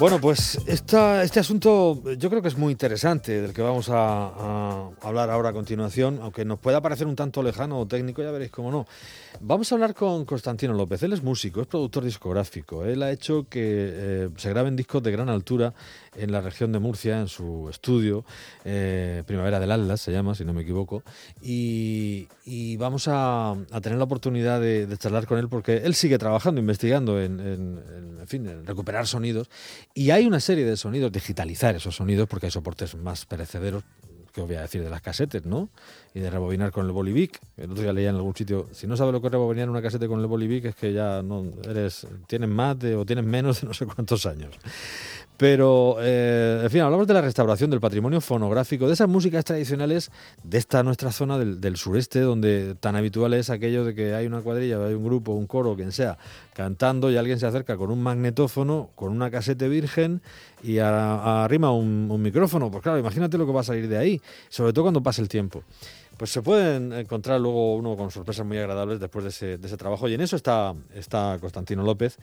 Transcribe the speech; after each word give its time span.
Bueno, 0.00 0.18
pues 0.18 0.58
esta, 0.66 1.22
este 1.22 1.40
asunto 1.40 2.02
yo 2.14 2.30
creo 2.30 2.40
que 2.40 2.48
es 2.48 2.56
muy 2.56 2.72
interesante, 2.72 3.42
del 3.42 3.52
que 3.52 3.60
vamos 3.60 3.90
a, 3.90 4.88
hablar 5.02 5.28
ahora 5.28 5.50
a 5.50 5.52
continuación, 5.52 6.20
aunque 6.22 6.42
nos 6.46 6.58
pueda 6.58 6.80
parecer 6.80 7.06
un 7.06 7.14
tanto 7.14 7.42
lejano 7.42 7.78
o 7.78 7.86
técnico, 7.86 8.22
ya 8.22 8.30
veréis 8.30 8.50
cómo 8.50 8.70
no. 8.70 8.86
Vamos 9.40 9.70
a 9.70 9.74
hablar 9.74 9.94
con 9.94 10.24
Constantino 10.24 10.72
López, 10.72 11.02
él 11.02 11.12
es 11.12 11.22
músico, 11.22 11.60
es 11.60 11.66
productor 11.66 12.02
discográfico, 12.02 12.86
él 12.86 13.02
ha 13.02 13.12
hecho 13.12 13.46
que 13.50 13.60
eh, 13.62 14.28
se 14.38 14.48
graben 14.48 14.74
discos 14.74 15.02
de 15.02 15.10
gran 15.12 15.28
altura 15.28 15.74
en 16.16 16.32
la 16.32 16.40
región 16.40 16.72
de 16.72 16.78
Murcia, 16.78 17.20
en 17.20 17.28
su 17.28 17.68
estudio, 17.68 18.24
eh, 18.64 19.22
Primavera 19.26 19.60
del 19.60 19.70
Atlas 19.70 20.00
se 20.00 20.12
llama, 20.12 20.34
si 20.34 20.46
no 20.46 20.54
me 20.54 20.62
equivoco, 20.62 21.02
y, 21.42 22.26
vamos 22.78 23.06
a, 23.06 23.54
tener 23.82 23.98
la 23.98 24.04
oportunidad 24.04 24.62
de, 24.62 24.88
charlar 24.96 25.26
con 25.26 25.38
él 25.38 25.50
porque 25.50 25.82
él 25.84 25.94
sigue 25.94 26.16
trabajando, 26.16 26.58
investigando 26.58 27.20
en, 27.20 27.38
en 27.38 28.26
fin, 28.26 28.46
en 28.48 28.66
recuperar 28.66 29.06
sonidos 29.06 29.50
y 29.94 30.10
hay 30.10 30.26
una 30.26 30.40
serie 30.40 30.64
de 30.64 30.76
sonidos, 30.76 31.10
digitalizar 31.12 31.74
esos 31.74 31.96
sonidos, 31.96 32.28
porque 32.28 32.46
hay 32.46 32.52
soportes 32.52 32.94
más 32.94 33.26
perecederos, 33.26 33.82
que 34.32 34.40
os 34.40 34.46
voy 34.46 34.56
a 34.56 34.62
decir, 34.62 34.82
de 34.82 34.90
las 34.90 35.02
casetes, 35.02 35.44
¿no? 35.44 35.70
Y 36.14 36.20
de 36.20 36.30
rebobinar 36.30 36.70
con 36.70 36.86
el 36.86 36.92
Bolivic. 36.92 37.40
El 37.56 37.72
otro 37.72 37.82
día 37.82 37.92
leía 37.92 38.10
en 38.10 38.16
algún 38.16 38.34
sitio, 38.36 38.68
si 38.72 38.86
no 38.86 38.96
sabes 38.96 39.12
lo 39.12 39.20
que 39.20 39.26
es 39.26 39.32
rebobinar 39.32 39.68
una 39.68 39.82
casete 39.82 40.06
con 40.06 40.20
el 40.20 40.26
Bolivic, 40.26 40.66
es 40.66 40.74
que 40.76 40.92
ya 40.92 41.22
no 41.22 41.44
eres, 41.68 42.06
tienes 42.28 42.48
más 42.48 42.78
de, 42.78 42.94
o 42.94 43.04
tienes 43.04 43.24
menos 43.24 43.60
de 43.60 43.66
no 43.66 43.74
sé 43.74 43.86
cuántos 43.86 44.26
años. 44.26 44.54
Pero, 45.40 45.96
eh, 46.00 46.60
en 46.64 46.68
fin, 46.68 46.82
hablamos 46.82 47.06
de 47.06 47.14
la 47.14 47.22
restauración 47.22 47.70
del 47.70 47.80
patrimonio 47.80 48.20
fonográfico, 48.20 48.86
de 48.86 48.92
esas 48.92 49.08
músicas 49.08 49.42
tradicionales 49.42 50.10
de 50.44 50.58
esta 50.58 50.82
nuestra 50.82 51.12
zona 51.12 51.38
del, 51.38 51.76
sureste, 51.78 52.20
donde 52.20 52.74
tan 52.78 52.94
habitual 52.94 53.32
es 53.32 53.48
aquello 53.48 53.82
de 53.86 53.94
que 53.94 54.14
hay 54.14 54.26
una 54.26 54.42
cuadrilla, 54.42 54.84
hay 54.84 54.92
un 54.92 55.02
grupo, 55.02 55.32
un 55.32 55.46
coro, 55.46 55.76
quien 55.76 55.92
sea, 55.92 56.18
cantando 56.52 57.10
y 57.10 57.16
alguien 57.16 57.40
se 57.40 57.46
acerca 57.46 57.78
con 57.78 57.90
un 57.90 58.02
magnetófono, 58.02 58.90
con 58.94 59.12
una 59.12 59.30
casete 59.30 59.66
virgen 59.70 60.20
y 60.62 60.76
arrima 60.76 61.72
un, 61.72 62.08
un 62.10 62.20
micrófono. 62.20 62.70
Pues 62.70 62.82
claro, 62.82 62.98
imagínate 62.98 63.38
lo 63.38 63.46
que 63.46 63.52
va 63.52 63.62
a 63.62 63.64
salir 63.64 63.88
de 63.88 63.96
ahí, 63.96 64.20
sobre 64.50 64.74
todo 64.74 64.84
cuando 64.84 65.02
pase 65.02 65.22
el 65.22 65.30
tiempo 65.30 65.64
pues 66.20 66.32
se 66.32 66.42
pueden 66.42 66.92
encontrar 66.92 67.40
luego 67.40 67.76
uno 67.76 67.96
con 67.96 68.10
sorpresas 68.10 68.44
muy 68.44 68.58
agradables 68.58 69.00
después 69.00 69.24
de 69.24 69.30
ese, 69.30 69.56
de 69.56 69.66
ese, 69.66 69.78
trabajo. 69.78 70.06
Y 70.06 70.12
en 70.12 70.20
eso 70.20 70.36
está, 70.36 70.74
está 70.92 71.38
Constantino 71.40 71.82
López. 71.82 72.18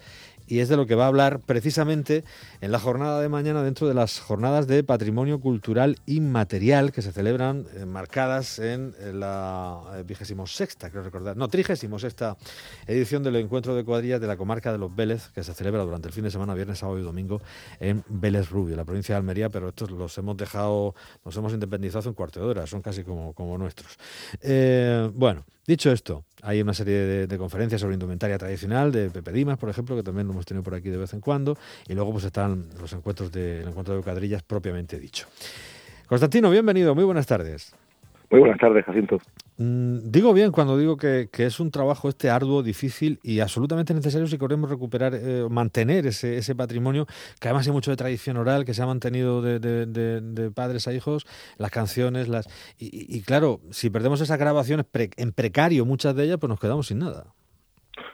Y 0.45 0.59
es 0.59 0.70
de 0.70 0.78
lo 0.78 0.86
que 0.86 0.94
va 0.94 1.06
a 1.06 1.08
hablar 1.08 1.40
precisamente 1.40 2.23
en 2.62 2.72
la 2.72 2.78
jornada 2.78 3.20
de 3.20 3.28
mañana 3.28 3.64
dentro 3.64 3.88
de 3.88 3.95
las 3.95 4.20
jornadas 4.20 4.68
de 4.68 4.84
patrimonio 4.84 5.40
cultural 5.40 5.98
inmaterial 6.06 6.92
que 6.92 7.02
se 7.02 7.12
celebran 7.12 7.66
eh, 7.73 7.88
marcadas 7.88 8.59
en 8.59 8.94
la 9.20 9.81
eh, 9.95 10.03
vigésimo 10.03 10.45
sexta, 10.45 10.92
creo 10.92 11.02
recordar, 11.02 11.36
no, 11.36 11.48
trigésimo 11.48 11.98
sexta 11.98 12.38
edición 12.86 13.23
del 13.23 13.38
encuentro 13.38 13.73
de 13.73 13.84
cuadrillas 13.84 14.22
de 14.22 14.28
la 14.28 14.38
comarca 14.38 14.72
de 14.72 14.78
los 14.78 14.95
Vélez, 14.95 15.30
que 15.30 15.44
se 15.44 15.56
celebra 15.56 15.81
durante 15.81 16.08
el 16.08 16.14
fin 16.14 16.23
de 16.23 16.30
semana, 16.30 16.53
viernes, 16.53 16.78
sábado 16.78 17.00
y 17.00 17.02
domingo, 17.02 17.42
en 17.80 18.03
Vélez 18.09 18.52
Rubio, 18.52 18.75
la 18.75 18.86
provincia 18.86 19.16
de 19.16 19.18
Almería, 19.18 19.50
pero 19.50 19.70
estos 19.70 19.90
los 19.90 20.16
hemos 20.20 20.38
dejado, 20.38 20.94
nos 21.25 21.36
hemos 21.36 21.52
independizado 21.52 22.00
hace 22.00 22.09
un 22.09 22.16
cuarto 22.16 22.40
de 22.40 22.45
hora, 22.45 22.68
son 22.68 22.84
casi 22.84 23.03
como, 23.03 23.34
como 23.34 23.58
nuestros. 23.58 23.86
Eh, 24.41 25.09
bueno, 25.13 25.43
dicho 25.66 25.91
esto, 25.91 26.23
hay 26.41 26.61
una 26.61 26.73
serie 26.73 27.27
de, 27.27 27.38
conferencias 27.38 27.81
sobre 27.81 27.94
indumentaria 27.94 28.38
tradicional 28.38 28.91
de 28.91 29.09
Pepe 29.09 29.31
Dimas, 29.31 29.57
por 29.57 29.69
ejemplo, 29.69 29.95
que 29.95 30.03
también 30.03 30.27
lo 30.27 30.33
hemos 30.33 30.45
tenido 30.45 30.63
por 30.63 30.75
aquí 30.75 30.89
de 30.89 30.97
vez 30.97 31.13
en 31.13 31.21
cuando, 31.21 31.57
y 31.88 31.94
luego 31.94 32.11
pues 32.11 32.25
están 32.25 32.67
los 32.79 32.91
encuentros 32.94 33.31
de, 33.31 33.61
el 33.61 33.67
encuentro 33.69 33.95
de 33.95 34.02
cuadrillas 34.02 34.44
propiamente 34.44 34.99
dicho. 34.99 35.27
Constantino, 36.07 36.50
bienvenido, 36.50 36.95
muy 36.95 37.03
buenas 37.03 37.28
tardes. 37.28 37.75
Muy 38.29 38.41
buenas 38.41 38.59
tardes, 38.59 38.85
Jacinto. 38.85 39.19
Mm, 39.59 40.12
digo 40.12 40.34
bien 40.34 40.51
cuando 40.51 40.78
digo 40.78 40.97
que, 40.97 41.29
es 41.38 41.59
un 41.59 41.72
trabajo 41.72 42.09
este 42.09 42.29
arduo, 42.29 42.62
difícil 42.62 43.19
y 43.23 43.40
absolutamente 43.40 43.94
necesario 43.94 44.28
si 44.28 44.38
queremos 44.38 44.69
recuperar, 44.69 45.16
eh, 45.16 45.47
mantener 45.50 46.06
ese, 46.06 46.38
ese, 46.38 46.56
patrimonio, 46.56 47.07
que 47.40 47.47
además 47.47 47.66
hay 47.66 47.73
mucho 47.73 47.90
de 47.90 47.97
tradición 47.97 48.38
oral, 48.38 48.66
que 48.66 48.75
se 48.75 48.84
ha 48.84 48.85
mantenido 48.85 49.41
de, 49.41 50.51
padres 50.53 50.88
a 50.88 50.94
hijos, 50.94 51.25
las 51.57 51.72
canciones, 51.72 52.28
las 52.28 52.47
y, 52.78 53.22
claro, 53.22 53.59
si 53.72 53.90
perdemos 53.90 54.22
esas 54.22 54.38
grabaciones 54.38 54.85
en 55.18 55.31
precario, 55.31 55.85
muchas 55.85 56.16
de 56.16 56.25
ellas, 56.25 56.38
pues 56.39 56.50
nos 56.50 56.59
quedamos 56.59 56.88
sin 56.88 57.00
nada. 57.00 57.25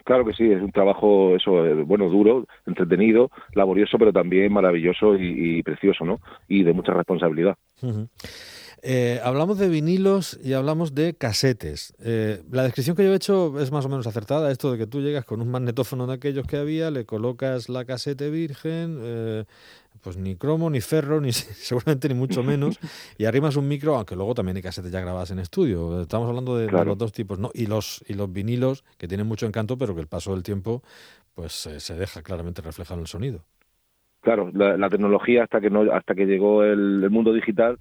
Claro 0.06 0.26
que 0.26 0.34
sí, 0.34 0.50
es 0.52 0.62
un 0.62 0.72
trabajo 0.72 1.36
eso 1.36 1.66
eh, 1.66 1.84
bueno 1.84 2.10
duro, 2.10 2.46
entretenido, 2.66 3.32
laborioso, 3.54 3.98
pero 3.98 4.12
también 4.12 4.52
maravilloso 4.52 5.16
y, 5.16 5.62
precioso, 5.64 6.06
¿no? 6.06 6.20
Y 6.48 6.64
de 6.64 6.74
mucha 6.74 6.94
responsabilidad. 6.94 7.56
Eh, 8.86 9.22
hablamos 9.24 9.58
de 9.60 9.70
vinilos 9.70 10.38
y 10.44 10.52
hablamos 10.52 10.94
de 10.94 11.14
casetes. 11.14 11.96
Eh, 12.04 12.44
la 12.52 12.64
descripción 12.64 12.98
que 12.98 13.06
yo 13.06 13.14
he 13.14 13.16
hecho 13.16 13.58
es 13.62 13.72
más 13.72 13.86
o 13.86 13.90
menos 13.90 14.06
acertada. 14.08 14.52
Esto 14.52 14.74
de 14.74 14.78
que 14.78 14.88
tú 14.88 15.00
llegas 15.00 15.24
con 15.24 15.40
un 15.40 15.50
magnetófono 15.50 16.06
de 16.06 16.16
aquellos 16.16 16.46
que 16.46 16.58
había, 16.58 16.92
le 16.92 17.06
colocas 17.06 17.70
la 17.70 17.86
casete 17.86 18.30
virgen, 18.30 19.00
eh, 19.02 19.46
pues 20.02 20.18
ni 20.18 20.36
cromo, 20.36 20.70
ni 20.70 20.82
ferro, 20.82 21.22
ni 21.22 21.32
seguramente 21.32 22.10
ni 22.10 22.14
mucho 22.14 22.44
menos, 22.44 22.78
y 23.18 23.24
arrimas 23.24 23.56
un 23.56 23.70
micro, 23.70 23.96
aunque 23.96 24.18
luego 24.18 24.34
también 24.36 24.58
hay 24.58 24.64
casetes 24.64 24.92
ya 24.92 25.00
grabadas 25.00 25.32
en 25.32 25.40
estudio. 25.40 26.02
Estamos 26.02 26.28
hablando 26.28 26.58
de, 26.58 26.70
los 26.70 26.98
dos 26.98 27.14
tipos, 27.14 27.40
¿no? 27.40 27.52
Y 27.54 27.68
los, 27.68 28.04
y 28.06 28.16
los 28.16 28.34
vinilos, 28.34 28.84
que 28.98 29.08
tienen 29.08 29.28
mucho 29.28 29.46
encanto, 29.46 29.78
pero 29.78 29.96
que 29.96 30.02
el 30.02 30.08
paso 30.08 30.34
del 30.34 30.44
tiempo 30.44 30.84
pues 31.36 31.54
se 31.54 31.96
deja 31.96 32.22
claramente 32.22 32.62
reflejado 32.62 32.96
en 33.00 33.04
el 33.04 33.08
sonido. 33.08 33.46
Claro, 34.20 34.52
la, 34.54 34.90
tecnología 34.90 35.44
hasta 35.44 35.60
que 35.62 35.70
no 35.70 35.92
hasta 35.92 36.16
que 36.16 36.26
llegó 36.26 36.64
el 36.64 37.10
mundo 37.10 37.34
digital 37.34 37.78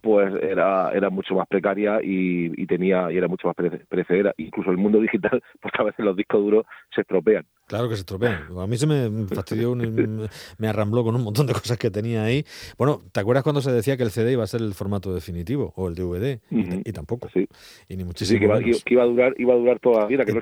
pues 0.00 0.32
era, 0.42 0.92
era 0.92 1.10
mucho 1.10 1.34
más 1.34 1.46
precaria 1.48 2.00
y, 2.02 2.66
tenía 2.66 3.10
y 3.10 3.16
era 3.16 3.28
mucho 3.28 3.48
más 3.48 3.56
perecedera. 3.88 4.32
Incluso 4.36 4.70
el 4.70 4.76
mundo 4.76 5.00
digital, 5.00 5.42
pues 5.60 5.74
a 5.78 5.82
veces 5.84 6.04
los 6.04 6.16
discos 6.16 6.40
duros 6.40 6.66
se 6.94 7.02
estropean. 7.02 7.44
Claro 7.66 7.88
que 7.88 7.96
se 7.96 8.00
estropean. 8.00 8.44
A 8.58 8.66
mí 8.66 8.76
se 8.76 8.86
me 8.86 9.26
fastidió, 9.26 9.74
me 9.74 10.68
arrambló 10.68 11.02
con 11.02 11.16
un 11.16 11.22
montón 11.22 11.46
de 11.46 11.52
cosas 11.52 11.76
que 11.78 11.90
tenía 11.90 12.22
ahí. 12.22 12.44
Bueno, 12.78 13.02
¿te 13.10 13.20
acuerdas 13.20 13.42
cuando 13.42 13.60
se 13.60 13.72
decía 13.72 13.96
que 13.96 14.04
el 14.04 14.10
CD 14.10 14.32
iba 14.32 14.44
a 14.44 14.46
ser 14.46 14.62
el 14.62 14.74
formato 14.74 15.12
definitivo 15.12 15.72
o 15.76 15.88
el 15.88 15.94
DVD? 15.94 16.38
y, 16.50 16.92
tampoco. 16.92 17.28
Sí. 17.32 17.48
Y 17.88 17.96
ni 17.96 18.04
muchísimo 18.04 18.36
sí, 18.36 18.40
que, 18.84 18.94
iba, 18.94 19.02
a 19.02 19.06
durar, 19.06 19.34
iba 19.38 19.54
a 19.54 19.56
durar 19.56 19.80
toda 19.80 20.02
la 20.02 20.06
vida, 20.06 20.24
que 20.24 20.32
no. 20.32 20.38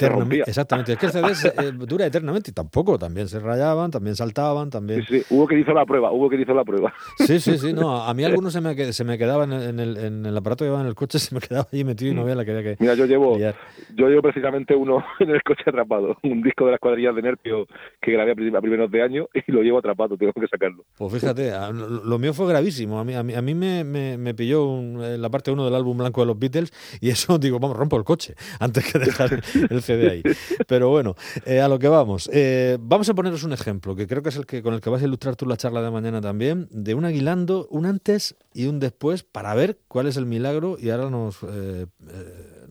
Exactamente. 0.46 0.92
Es 0.92 0.98
que 0.98 1.06
el 1.06 1.12
CD 1.12 1.52
eh, 1.58 1.72
dura 1.72 2.06
eternamente 2.06 2.50
y 2.50 2.54
tampoco. 2.54 2.98
También 2.98 3.28
se 3.28 3.40
rayaban, 3.40 3.90
también 3.90 4.16
saltaban, 4.16 4.70
también. 4.70 5.04
Sí, 5.06 5.20
sí. 5.20 5.26
Hubo 5.30 5.46
que 5.46 5.58
hizo 5.58 5.72
la 5.72 5.86
prueba, 5.86 6.12
hubo 6.12 6.28
que 6.28 6.40
hizo 6.40 6.52
la 6.52 6.64
prueba. 6.64 6.92
Sí, 7.18 7.40
sí, 7.40 7.58
sí. 7.58 7.72
No, 7.72 8.02
a 8.02 8.12
mí 8.12 8.24
algunos 8.24 8.52
se 8.52 8.60
me, 8.60 8.92
se 8.92 9.04
me 9.04 9.16
quedaban 9.16 9.52
en 9.52 9.80
el, 9.80 9.96
en 9.96 10.26
el 10.26 10.36
aparato 10.36 10.64
que 10.64 10.66
llevaba 10.66 10.82
en 10.82 10.88
el 10.88 10.94
coche, 10.94 11.18
se 11.18 11.34
me 11.34 11.40
quedaba 11.40 11.66
ahí 11.72 11.84
metido 11.84 12.12
y 12.12 12.14
no 12.14 12.24
veía 12.24 12.36
la 12.36 12.44
que 12.44 12.54
que. 12.62 12.76
Mira, 12.78 12.94
yo 12.94 13.06
llevo, 13.06 13.38
yo 13.38 14.08
llevo 14.08 14.22
precisamente 14.22 14.74
uno 14.74 15.04
en 15.20 15.30
el 15.30 15.42
coche 15.42 15.62
atrapado, 15.66 16.16
un 16.22 16.42
disco 16.42 16.66
de 16.66 16.72
las 16.72 16.80
cuadrillas 16.80 17.13
de 17.14 17.22
Nerpio 17.22 17.66
que 18.00 18.12
grabé 18.12 18.32
a 18.32 18.60
primeros 18.60 18.90
de 18.90 19.02
año 19.02 19.28
y 19.34 19.50
lo 19.52 19.62
llevo 19.62 19.78
atrapado, 19.78 20.16
tengo 20.16 20.32
que 20.32 20.46
sacarlo. 20.46 20.84
Pues 20.96 21.12
fíjate, 21.12 21.52
lo 21.72 22.18
mío 22.18 22.34
fue 22.34 22.48
gravísimo. 22.48 22.98
A 22.98 23.04
mí, 23.04 23.14
a 23.14 23.22
mí, 23.22 23.34
a 23.34 23.42
mí 23.42 23.54
me, 23.54 23.84
me, 23.84 24.34
pilló 24.34 24.80
la 25.16 25.30
parte 25.30 25.50
1 25.50 25.64
del 25.64 25.74
álbum 25.74 25.98
blanco 25.98 26.20
de 26.20 26.26
los 26.26 26.38
Beatles 26.38 26.72
y 27.00 27.10
eso 27.10 27.38
digo, 27.38 27.58
vamos, 27.58 27.76
rompo 27.76 27.96
el 27.96 28.04
coche 28.04 28.34
antes 28.60 28.90
que 28.90 28.98
dejar 28.98 29.42
el 29.70 29.82
CD 29.82 30.10
ahí. 30.10 30.22
Pero 30.66 30.90
bueno, 30.90 31.14
eh, 31.46 31.60
a 31.60 31.68
lo 31.68 31.78
que 31.78 31.88
vamos. 31.88 32.28
Eh, 32.32 32.78
vamos 32.80 33.08
a 33.08 33.14
poneros 33.14 33.44
un 33.44 33.52
ejemplo 33.52 33.94
que 33.94 34.06
creo 34.06 34.22
que 34.22 34.28
es 34.30 34.36
el 34.36 34.46
que 34.46 34.62
con 34.62 34.74
el 34.74 34.80
que 34.80 34.90
vas 34.90 35.02
a 35.02 35.06
ilustrar 35.06 35.36
tú 35.36 35.46
la 35.46 35.56
charla 35.56 35.82
de 35.82 35.90
mañana 35.90 36.20
también, 36.20 36.68
de 36.70 36.94
un 36.94 37.04
aguilando, 37.04 37.68
un 37.70 37.86
antes 37.86 38.36
y 38.52 38.66
un 38.66 38.80
después 38.80 39.22
para 39.22 39.54
ver 39.54 39.78
cuál 39.88 40.06
es 40.06 40.16
el 40.16 40.26
milagro 40.26 40.76
y 40.78 40.90
ahora 40.90 41.10
nos, 41.10 41.42
eh, 41.42 41.86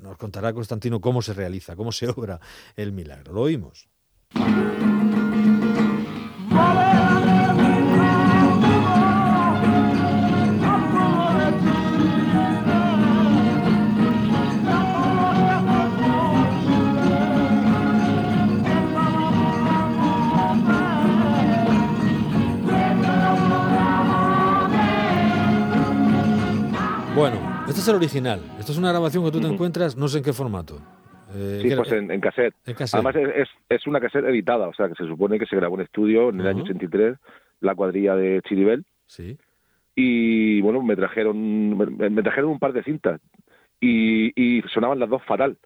nos 0.02 0.18
contará 0.18 0.54
Constantino 0.54 1.02
cómo 1.02 1.22
se 1.22 1.34
realiza, 1.34 1.76
cómo 1.76 1.92
se 1.92 2.08
obra 2.10 2.40
el 2.76 2.92
milagro. 2.92 3.34
Lo 3.34 3.42
oímos. 3.42 3.93
Bueno, 27.16 27.38
este 27.68 27.80
es 27.80 27.88
el 27.88 27.96
original. 27.96 28.42
Esto 28.60 28.72
es 28.72 28.78
una 28.78 28.90
grabación 28.90 29.24
que 29.24 29.32
tú 29.32 29.40
te 29.40 29.48
encuentras, 29.48 29.96
no 29.96 30.08
sé 30.08 30.18
en 30.18 30.24
qué 30.24 30.34
formato. 30.34 30.80
Eh, 31.34 31.60
sí, 31.62 31.76
pues 31.76 31.92
en, 31.92 32.22
cassette. 32.22 32.54
Además 32.94 33.16
es, 33.16 33.50
es, 33.70 33.88
una 33.88 34.00
cassette 34.00 34.26
editada, 34.26 34.68
o 34.68 34.74
sea 34.74 34.88
que 34.88 34.96
se 34.96 35.08
supone 35.08 35.40
que 35.40 35.46
se 35.46 35.56
grabó 35.56 35.76
en 35.76 35.82
estudio 35.82 36.30
en 36.30 36.42
el 36.42 36.48
año 36.48 36.64
83, 36.64 37.18
la 37.62 37.76
cuadrilla 37.76 38.16
de 38.16 38.42
Chiribel. 38.48 38.86
Sí. 39.08 39.38
Y 39.96 40.62
bueno, 40.62 40.82
me 40.82 40.96
trajeron, 40.96 41.78
me, 41.78 42.24
trajeron 42.24 42.52
un 42.52 42.60
par 42.60 42.74
de 42.74 42.84
cintas 42.84 43.22
y, 43.80 44.32
y, 44.36 44.62
sonaban 44.74 45.00
las 45.00 45.10
dos 45.10 45.24
fatal. 45.24 45.58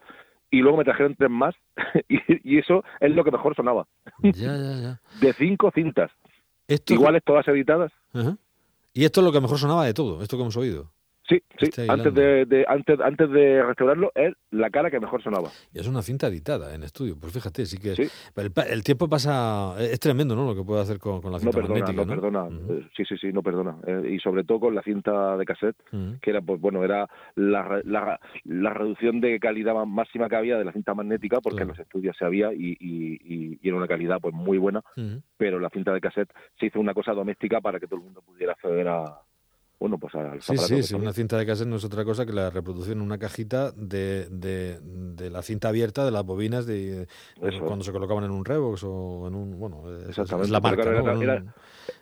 Y 0.50 0.60
luego 0.60 0.78
me 0.78 0.86
trajeron 0.86 1.16
tres 1.16 1.30
más 1.30 1.56
y, 2.08 2.58
eso 2.58 2.84
es 3.00 3.12
lo 3.12 3.24
que 3.24 3.32
mejor 3.32 3.56
sonaba. 3.56 3.88
Ya, 4.22 4.56
ya, 4.58 4.82
ya. 4.82 5.02
De 5.22 5.34
cinco 5.34 5.72
cintas. 5.74 6.12
Iguales 6.88 7.24
todas 7.26 7.48
editadas. 7.48 7.92
Y 8.94 9.06
esto 9.06 9.22
es 9.22 9.26
lo 9.26 9.32
que 9.32 9.42
mejor 9.42 9.58
sonaba 9.58 9.86
de 9.86 9.94
todo, 9.94 10.22
esto 10.22 10.38
que 10.38 10.42
hemos 10.42 10.58
oído. 10.58 10.92
Sí, 11.28 11.44
sí. 11.60 11.82
Antes 11.90 12.14
de, 12.14 12.66
antes, 12.68 13.00
antes 13.02 13.30
de 13.30 13.62
restaurarlo, 13.62 14.12
es 14.16 14.34
la 14.52 14.70
cara 14.70 14.90
que 14.90 15.00
mejor 15.00 15.22
sonaba. 15.22 15.50
Y 15.74 15.80
es 15.80 15.88
una 15.88 16.02
cinta 16.02 16.28
editada 16.28 16.74
en 16.74 16.84
estudio. 16.84 17.18
Pues 17.20 17.34
fíjate, 17.34 17.66
sí 17.66 17.78
que. 17.78 18.10
El, 18.70 18.84
tiempo 18.84 19.10
pasa. 19.10 19.76
Es 19.80 20.00
tremendo, 20.00 20.36
¿no? 20.36 20.46
Lo 20.46 20.56
que 20.56 20.64
puede 20.64 20.82
hacer 20.82 21.00
con, 21.00 21.20
la 21.30 21.40
cinta 21.40 21.60
no 21.60 21.68
perdona, 21.68 21.92
No, 21.92 22.08
perdona. 22.08 22.48
Eh, 22.70 22.88
sí, 22.96 23.04
sí, 23.04 23.18
sí, 23.18 23.34
no 23.34 23.44
perdona. 23.44 23.76
Eh, 23.86 24.14
y 24.14 24.20
sobre 24.20 24.46
todo 24.46 24.62
con 24.62 24.76
la 24.76 24.82
cinta 24.84 25.36
de 25.36 25.46
cassette, 25.46 25.76
que 26.22 26.30
era, 26.30 26.42
pues 26.42 26.62
bueno, 26.62 26.84
era 26.84 27.08
la, 27.36 27.82
la, 27.84 28.20
la, 28.46 28.74
reducción 28.74 29.20
de 29.20 29.38
calidad 29.40 29.76
máxima 29.86 30.30
que 30.30 30.36
había 30.38 30.58
de 30.58 30.64
la 30.64 30.72
cinta 30.72 30.94
magnética, 30.94 31.42
porque 31.42 31.64
en 31.64 31.70
los 31.70 31.80
estudios 31.80 32.16
se 32.18 32.24
había 32.24 32.54
y, 32.54 32.78
y, 32.80 33.58
y, 33.62 33.68
era 33.68 33.76
una 33.76 33.88
calidad 33.88 34.20
pues 34.22 34.34
muy 34.34 34.58
buena. 34.58 34.82
Pero 35.36 35.60
la 35.60 35.70
cinta 35.70 35.94
de 35.94 36.00
cassette 36.00 36.32
se 36.58 36.68
hizo 36.68 36.80
una 36.80 36.94
cosa 36.94 37.12
doméstica 37.12 37.60
para 37.60 37.80
que 37.80 37.88
todo 37.88 37.98
el 37.98 38.06
mundo 38.06 38.22
pudiera 38.22 38.54
acceder 38.54 38.88
a 38.88 39.27
bueno, 39.80 39.98
pues 40.00 40.16
al 40.16 40.42
Sí, 40.42 40.58
sí, 40.58 40.84
sí, 40.84 40.96
una 40.96 41.14
cinta 41.14 41.38
de 41.38 41.46
cassette 41.46 41.68
no 41.68 41.76
es 41.76 41.84
otra 41.84 42.04
cosa 42.04 42.26
que 42.26 42.34
la 42.34 42.50
reproducción 42.50 42.98
en 42.98 43.04
una 43.04 43.18
cajita 43.18 43.72
de, 43.72 44.28
de, 44.30 44.80
de 44.82 45.30
la 45.30 45.42
cinta 45.44 45.70
abierta 45.70 46.04
de 46.04 46.12
las 46.12 46.24
bobinas 46.24 46.66
de, 46.66 47.08
cuando 47.60 47.84
se 47.84 47.92
colocaban 47.92 48.24
en 48.24 48.32
un 48.32 48.44
Revox 48.44 48.84
o 48.84 49.28
en 49.28 49.36
un, 49.36 49.60
bueno, 49.60 49.84
es, 50.10 50.18
la 50.50 50.60
marca, 50.60 50.84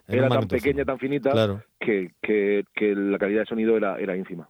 Era, 0.08 0.30
tan 0.30 0.48
pequeña, 0.48 0.86
tan 0.86 1.00
finita 1.00 1.66
que, 1.80 2.12
que, 2.22 2.64
que, 2.74 2.96
la 2.96 3.18
calidad 3.18 3.42
de 3.42 3.48
sonido 3.48 3.76
era, 3.76 4.00
era 4.00 4.16
ínfima. 4.16 4.48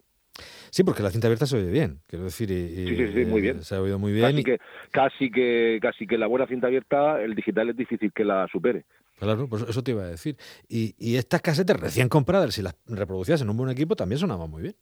Sí, 0.69 0.83
porque 0.83 1.01
la 1.01 1.09
cinta 1.09 1.27
abierta 1.27 1.45
se 1.45 1.57
oye 1.57 1.71
bien, 1.71 1.99
quiero 2.05 2.25
decir, 2.25 2.51
y, 2.51 2.87
sí, 2.87 2.95
sí, 2.95 3.07
sí, 3.13 3.25
muy 3.25 3.41
bien. 3.41 3.63
Se 3.63 3.75
ha 3.75 3.81
oído 3.81 3.97
muy 3.97 4.11
bien. 4.11 4.25
Casi, 4.25 4.43
que, 4.43 4.59
casi 4.91 5.31
que 5.31 5.79
casi 5.81 6.05
que 6.05 6.17
la 6.17 6.27
buena 6.27 6.47
cinta 6.47 6.67
abierta, 6.67 7.21
el 7.21 7.33
digital 7.33 7.69
es 7.69 7.77
difícil 7.77 8.11
que 8.11 8.25
la 8.25 8.45
supere. 8.51 8.83
Claro, 9.17 9.47
pues 9.47 9.63
eso 9.67 9.83
te 9.83 9.91
iba 9.91 10.03
a 10.03 10.07
decir. 10.07 10.37
Y, 10.67 10.95
y 10.97 11.15
estas 11.15 11.41
casetes 11.41 11.79
recién 11.79 12.09
compradas, 12.09 12.53
si 12.53 12.61
las 12.61 12.75
reproducías 12.85 13.41
en 13.41 13.49
un 13.49 13.57
buen 13.57 13.69
equipo, 13.69 13.95
también 13.95 14.19
sonaban 14.19 14.49
muy 14.49 14.61
bien. 14.61 14.75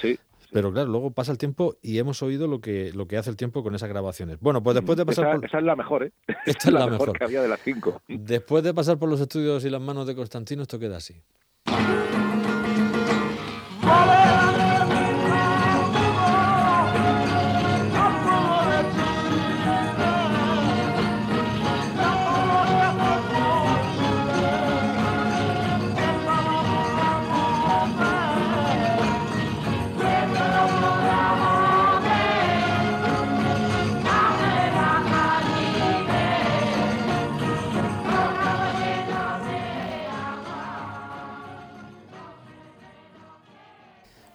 Sí. 0.00 0.18
Pero 0.52 0.72
claro, 0.72 0.88
luego 0.88 1.12
pasa 1.12 1.30
el 1.32 1.38
tiempo 1.38 1.76
y 1.80 1.98
hemos 1.98 2.22
oído 2.22 2.48
lo 2.48 2.60
que, 2.60 2.92
lo 2.92 3.06
que 3.06 3.16
hace 3.16 3.30
el 3.30 3.36
tiempo 3.36 3.62
con 3.62 3.74
esas 3.74 3.88
grabaciones. 3.88 4.40
Bueno, 4.40 4.62
pues 4.62 4.74
después 4.74 4.96
de 4.98 5.06
pasar 5.06 5.26
esa, 5.26 5.34
por... 5.36 5.44
Esa 5.46 5.58
es 5.58 5.64
la 5.64 5.76
mejor, 5.76 6.04
¿eh? 6.04 6.12
Esta 6.46 6.68
es 6.68 6.74
la, 6.74 6.86
mejor, 6.86 7.16
que 7.16 7.24
había 7.24 7.42
de 7.42 7.48
las 7.48 7.60
cinco. 7.60 8.02
Después 8.08 8.64
de 8.64 8.74
pasar 8.74 8.98
por 8.98 9.08
los 9.08 9.20
estudios 9.20 9.64
y 9.64 9.70
las 9.70 9.80
manos 9.80 10.06
de 10.06 10.14
Constantino, 10.14 10.62
esto 10.62 10.78
queda 10.78 10.96
así. 10.96 11.22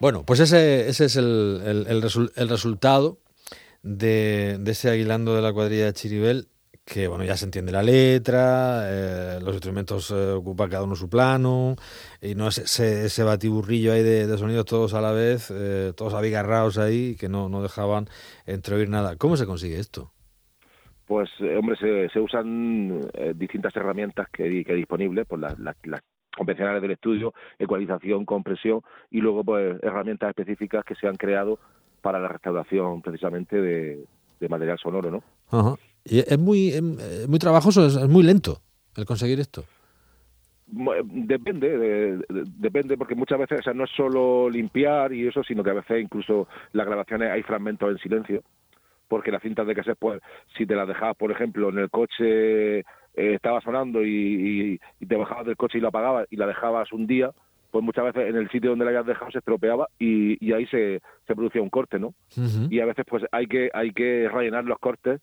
Bueno, 0.05 0.23
pues 0.23 0.39
ese, 0.39 0.87
ese 0.87 1.05
es 1.05 1.15
el, 1.15 1.63
el, 1.65 2.49
resultado 2.49 3.17
de, 3.81 4.61
ese 4.67 4.91
aguilando 4.91 5.35
de 5.35 5.41
la 5.41 5.51
cuadrilla 5.51 5.85
de 5.85 5.93
Chiribel, 5.93 6.45
que 6.85 7.07
bueno, 7.07 7.23
ya 7.23 7.35
se 7.35 7.45
entiende 7.45 7.71
la 7.71 7.81
letra, 7.81 8.83
eh, 8.83 9.39
los 9.41 9.55
instrumentos 9.55 10.11
eh, 10.11 10.33
ocupan 10.33 10.69
cada 10.69 10.83
uno 10.83 10.95
su 10.95 11.09
plano, 11.09 11.75
y 12.21 12.35
no 12.35 12.49
es 12.49 12.59
ese, 12.59 13.05
ese 13.05 13.23
batiburrillo 13.23 13.93
ahí 13.93 14.03
de, 14.03 14.27
sonidos 14.37 14.65
todos 14.65 14.93
a 14.93 15.01
la 15.01 15.11
vez, 15.11 15.49
eh, 15.49 15.91
todos 15.97 16.13
abigarrados 16.13 16.77
ahí, 16.77 17.15
que 17.15 17.27
no, 17.27 17.49
no 17.49 17.63
dejaban 17.63 18.05
entreoír 18.45 18.89
nada. 18.89 19.15
¿Cómo 19.15 19.37
se 19.37 19.47
consigue 19.47 19.79
esto? 19.79 20.11
Pues, 21.07 21.31
hombre, 21.57 21.77
se, 21.77 22.09
se 22.09 22.19
usan 22.19 23.01
distintas 23.33 23.75
herramientas 23.75 24.27
que, 24.31 24.63
que 24.63 24.73
disponibles, 24.75 25.25
pues 25.27 25.41
las, 25.41 25.57
las 25.57 26.03
convencionales 26.35 26.81
del 26.81 26.91
estudio, 26.91 27.33
ecualización, 27.57 28.25
compresión 28.25 28.81
y 29.09 29.21
luego 29.21 29.43
pues 29.43 29.81
herramientas 29.81 30.29
específicas 30.29 30.83
que 30.83 30.95
se 30.95 31.07
han 31.07 31.15
creado 31.15 31.59
para 32.01 32.19
la 32.19 32.27
restauración 32.27 33.01
precisamente 33.01 33.59
de, 33.59 34.05
material 34.47 34.77
sonoro, 34.77 35.09
¿no? 35.09 35.23
Ajá. 35.49 35.75
Y 36.03 36.19
es 36.19 36.37
muy, 36.37 36.71
muy 37.27 37.39
trabajoso, 37.39 37.87
es, 37.87 38.07
muy 38.07 38.21
lento 38.21 38.59
el 38.95 39.05
conseguir 39.05 39.39
esto. 39.39 39.63
Depende, 40.67 42.19
depende, 42.29 42.97
porque 42.97 43.15
muchas 43.15 43.39
veces 43.39 43.59
o 43.59 43.63
sea, 43.63 43.73
no 43.73 43.83
es 43.83 43.91
solo 43.95 44.49
limpiar 44.49 45.13
y 45.13 45.27
eso, 45.27 45.43
sino 45.43 45.63
que 45.63 45.69
a 45.69 45.75
veces 45.75 46.01
incluso 46.01 46.47
las 46.73 46.85
grabaciones 46.85 47.31
hay 47.31 47.43
fragmentos 47.43 47.89
en 47.91 47.97
silencio, 47.99 48.43
porque 49.07 49.31
las 49.31 49.43
cintas 49.43 49.67
de 49.67 49.75
cassette, 49.75 49.97
pues, 49.99 50.21
si 50.57 50.65
te 50.65 50.75
las 50.75 50.87
dejabas, 50.87 51.17
por 51.17 51.31
ejemplo, 51.31 51.69
en 51.69 51.77
el 51.77 51.89
coche 51.89 52.83
eh, 53.15 53.35
estaba 53.35 53.61
sonando 53.61 54.03
y, 54.03 54.79
te 55.07 55.15
bajabas 55.15 55.45
del 55.45 55.57
coche 55.57 55.77
y 55.77 55.81
la 55.81 55.89
apagabas 55.89 56.27
y 56.29 56.35
la 56.35 56.47
dejabas 56.47 56.91
un 56.91 57.07
día, 57.07 57.31
pues 57.71 57.83
muchas 57.83 58.05
veces 58.05 58.29
en 58.29 58.35
el 58.35 58.49
sitio 58.49 58.71
donde 58.71 58.85
la 58.85 58.91
habías 58.91 59.05
dejado 59.05 59.31
se 59.31 59.39
estropeaba 59.39 59.87
y, 59.99 60.51
ahí 60.53 60.65
se, 60.67 61.01
se, 61.27 61.35
producía 61.35 61.61
un 61.61 61.69
corte, 61.69 61.99
¿no? 61.99 62.13
Y 62.69 62.79
a 62.79 62.85
veces 62.85 63.05
pues 63.07 63.23
hay 63.31 63.47
que, 63.47 63.69
hay 63.73 63.91
que 63.91 64.29
rellenar 64.29 64.65
los 64.65 64.79
cortes 64.79 65.21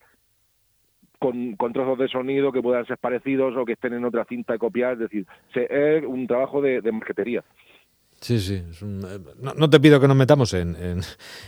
con, 1.19 1.55
con, 1.57 1.73
trozos 1.73 1.99
de 1.99 2.09
sonido 2.09 2.51
que 2.51 2.63
puedan 2.63 2.85
ser 2.87 2.99
parecidos 2.99 3.57
o 3.57 3.65
que 3.65 3.75
estén 3.75 3.95
en 3.95 4.05
otra 4.05 4.25
cinta 4.25 4.55
de 4.55 4.59
copiar, 4.59 4.95
es 4.95 4.99
decir, 4.99 5.27
es 5.55 6.05
un 6.05 6.27
trabajo 6.27 6.61
de, 6.61 6.81
de 6.81 6.93
marquetería. 6.93 7.45
Sí, 8.23 8.39
sí. 8.39 8.55
Eh, 8.55 9.19
no, 9.41 9.69
te 9.69 9.81
pido 9.81 10.01
que 10.01 10.07
nos 10.07 10.17
metamos 10.17 10.55
en, 10.55 10.77
en, 10.77 11.01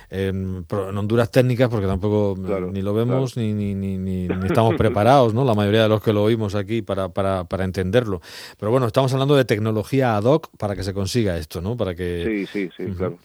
en, 0.09 0.65
Honduras 0.69 1.31
técnicas 1.31 1.69
porque 1.69 1.87
tampoco 1.87 2.35
ni 2.37 2.81
lo 2.81 2.93
vemos 2.93 3.37
ni, 3.37 3.53
ni, 3.53 3.73
ni, 3.73 3.97
ni, 3.97 4.25
estamos 4.45 4.75
preparados, 4.75 5.33
¿no? 5.33 5.45
La 5.45 5.53
mayoría 5.53 5.83
de 5.83 5.89
los 5.89 6.03
que 6.03 6.11
lo 6.11 6.23
oímos 6.23 6.53
aquí 6.53 6.81
para, 6.81 7.07
para, 7.07 7.45
para 7.45 7.63
entenderlo. 7.63 8.19
Pero 8.59 8.71
bueno, 8.71 8.87
estamos 8.87 9.13
hablando 9.13 9.37
de 9.37 9.45
tecnología 9.45 10.17
ad 10.17 10.25
hoc 10.25 10.49
para 10.57 10.75
que 10.75 10.83
se 10.83 10.93
consiga 10.93 11.37
esto, 11.37 11.61
¿no? 11.61 11.77
Para 11.77 11.95
que... 11.95 12.25
Sí, 12.25 12.45
sí, 12.45 12.69
sí, 12.75 12.91
claro. 12.93 13.19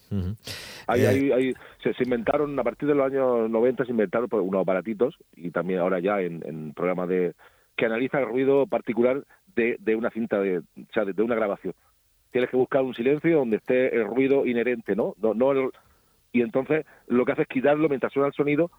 Eh, 0.94 1.54
se, 1.82 2.04
inventaron, 2.04 2.56
a 2.56 2.62
partir 2.62 2.88
de 2.88 2.94
los 2.94 3.04
años 3.04 3.50
90 3.50 3.84
se 3.84 3.90
inventaron 3.90 4.28
pues, 4.28 4.44
unos 4.46 4.62
aparatitos 4.62 5.16
y 5.34 5.50
también 5.50 5.80
ahora 5.80 5.98
ya 5.98 6.20
en, 6.20 6.40
en 6.46 6.72
programas 6.72 7.08
de 7.08 7.34
que 7.76 7.86
analiza 7.86 8.20
el 8.20 8.28
ruido 8.28 8.68
particular 8.68 9.24
de, 9.56 9.76
de 9.80 9.96
una 9.96 10.10
cinta, 10.10 10.38
de, 10.38 10.58
o 10.58 10.62
sea, 10.94 11.04
de 11.04 11.20
una 11.20 11.34
grabación 11.34 11.74
tienes 12.30 12.50
que 12.50 12.56
buscar 12.56 12.82
un 12.82 12.94
silencio 12.94 13.38
donde 13.38 13.56
esté 13.56 13.94
el 13.94 14.06
ruido 14.06 14.46
inherente, 14.46 14.94
¿no? 14.96 15.14
no, 15.20 15.34
no 15.34 15.70
y 16.32 16.42
entonces 16.42 16.86
lo 17.08 17.24
que 17.24 17.32
hace 17.32 17.42
es 17.42 17.48
quitarlo 17.48 17.88
mientras 17.88 18.12
suena 18.12 18.28
el 18.28 18.34
sonido, 18.34 18.70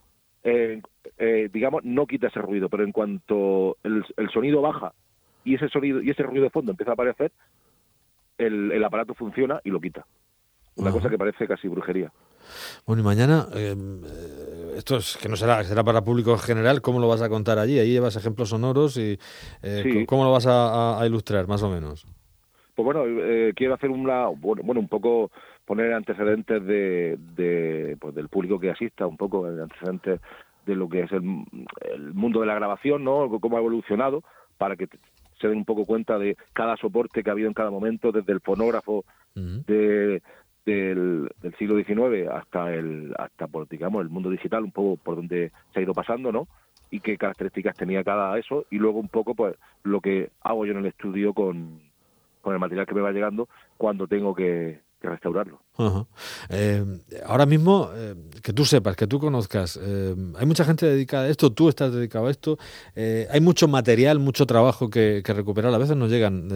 eh, 0.44 0.82
eh, 1.18 1.50
digamos, 1.52 1.84
no 1.84 2.08
quita 2.08 2.28
ese 2.28 2.40
ruido, 2.40 2.70
pero 2.70 2.84
en 2.84 2.92
cuanto 2.92 3.78
el, 3.84 4.04
sonido 4.32 4.62
baja 4.62 4.94
y 5.44 5.56
ese 5.56 5.68
sonido 5.70 6.02
y 6.02 6.10
ese 6.10 6.24
ruido 6.24 6.44
de 6.44 6.50
fondo 6.50 6.72
empieza 6.72 6.92
a 6.92 6.94
aparecer, 6.94 7.32
el, 8.38 8.72
el 8.72 8.84
aparato 8.84 9.14
funciona 9.14 9.60
y 9.64 9.70
lo 9.70 9.82
quita. 9.82 10.06
Una 10.76 10.92
cosa 10.92 11.10
que 11.10 11.18
parece 11.18 11.48
casi 11.48 11.68
brujería. 11.68 12.14
Bueno, 12.88 13.02
y 13.02 13.06
mañana, 13.06 13.46
eh, 13.54 13.76
esto 14.78 14.98
es 14.98 15.18
que 15.18 15.28
no 15.28 15.36
será, 15.36 15.64
será 15.66 15.84
para 15.84 16.02
público 16.02 16.38
general, 16.38 16.82
¿cómo 16.82 17.00
lo 17.00 17.10
vas 17.10 17.22
a 17.22 17.28
contar 17.28 17.60
allí? 17.60 17.78
Ahí 17.78 17.92
llevas 17.92 18.16
ejemplos 18.16 18.50
sonoros 18.50 18.96
y 18.96 19.20
¿cómo 20.08 20.24
lo 20.24 20.32
vas 20.32 20.48
a 20.48 21.04
ilustrar, 21.06 21.48
más 21.48 21.62
o 21.62 21.70
menos? 21.70 22.08
Pues 22.84 22.96
bueno, 22.96 23.22
eh, 23.24 23.54
quiero 23.56 23.76
hacer 23.76 23.92
una, 23.92 24.26
bueno, 24.26 24.80
un 24.80 24.88
poco 24.88 25.30
poner 25.66 25.94
antecedentes 25.94 26.66
de, 26.66 27.16
de 27.36 27.96
pues 28.00 28.16
del 28.16 28.28
público 28.28 28.60
que 28.60 28.72
asista, 28.72 29.06
un 29.06 29.18
poco 29.18 29.46
antecedentes 29.46 30.20
de 30.66 30.76
lo 30.76 30.90
que 30.90 31.02
es 31.02 31.12
el, 31.12 31.22
mundo 32.14 32.40
de 32.40 32.48
la 32.48 32.56
grabación, 32.56 33.04
¿no? 33.04 33.30
Cómo 33.40 33.58
ha 33.58 33.60
evolucionado, 33.60 34.24
para 34.58 34.76
que 34.76 34.88
se 35.40 35.48
den 35.48 35.60
un 35.60 35.66
poco 35.66 35.86
cuenta 35.86 36.18
de 36.18 36.36
cada 36.54 36.76
soporte 36.76 37.22
que 37.22 37.30
ha 37.30 37.34
habido 37.34 37.50
en 37.50 37.54
cada 37.54 37.70
momento, 37.70 38.12
desde 38.12 38.34
el 38.34 38.42
fonógrafo 38.42 39.06
de, 39.36 40.24
del, 40.66 41.30
del, 41.40 41.56
siglo 41.60 41.76
XIX 41.78 42.30
hasta 42.32 42.74
el, 42.74 43.14
hasta 43.16 43.46
por, 43.46 43.70
digamos, 43.70 44.02
el 44.02 44.10
mundo 44.10 44.32
digital, 44.32 44.64
un 44.64 44.72
poco 44.72 44.98
por 45.04 45.18
donde 45.18 45.52
se 45.72 45.80
ha 45.80 45.84
ido 45.84 45.94
pasando, 45.94 46.32
¿no? 46.32 46.48
Y 46.90 47.00
qué 47.00 47.16
características 47.16 47.78
tenía 47.78 48.04
cada 48.04 48.40
eso, 48.40 48.66
y 48.72 48.78
luego 48.78 49.00
un 49.00 49.08
poco, 49.08 49.36
pues, 49.36 49.56
lo 49.84 50.02
que 50.02 50.32
hago 50.42 50.66
yo 50.66 50.72
en 50.72 50.80
el 50.80 50.88
estudio 50.88 51.36
con 51.36 51.91
con 52.42 52.54
el 52.54 52.60
material 52.60 52.86
que 52.86 52.96
me 52.96 53.02
va 53.02 53.12
llegando 53.12 53.48
cuando 53.78 54.08
tengo 54.08 54.36
que, 54.36 54.82
restaurarlo. 55.02 55.62
Eh, 56.50 56.84
ahora 57.26 57.46
mismo, 57.46 57.90
eh, 57.94 58.16
que 58.42 58.54
tú 58.54 58.66
sepas, 58.66 58.96
que 58.96 59.08
tú 59.08 59.20
conozcas, 59.20 59.80
eh, 59.82 60.16
hay 60.38 60.46
mucha 60.46 60.66
gente 60.66 60.86
dedicada 60.86 61.26
a 61.26 61.30
esto, 61.30 61.52
tú 61.52 61.70
estás 61.70 61.94
dedicado 61.94 62.28
a 62.28 62.32
esto, 62.32 62.58
hay 62.96 63.42
mucho 63.42 63.68
material, 63.68 64.20
mucho 64.20 64.46
trabajo 64.46 64.90
que, 64.90 65.24
recuperar. 65.32 65.74
A 65.74 65.78
veces 65.78 65.96
nos 65.96 66.10
llegan 66.12 66.50